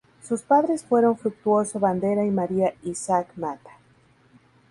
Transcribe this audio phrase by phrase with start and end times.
[0.27, 3.69] Sus padres fueron Fructuoso Bandera y María Issac Mata.